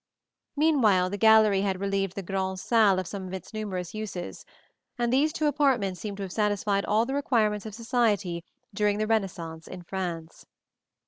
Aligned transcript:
Meanwhile, 0.55 1.11
the 1.11 1.17
gallery 1.17 1.61
had 1.61 1.79
relieved 1.79 2.15
the 2.15 2.23
grand'salle 2.23 2.97
of 2.97 3.05
some 3.05 3.27
of 3.27 3.35
its 3.35 3.53
numerous 3.53 3.93
uses; 3.93 4.47
and 4.97 5.13
these 5.13 5.31
two 5.31 5.45
apartments 5.45 6.01
seem 6.01 6.15
to 6.15 6.23
have 6.23 6.31
satisfied 6.31 6.85
all 6.85 7.05
the 7.05 7.13
requirements 7.13 7.67
of 7.67 7.75
society 7.75 8.43
during 8.73 8.97
the 8.97 9.05
Renaissance 9.05 9.67
in 9.67 9.83
France. 9.83 10.47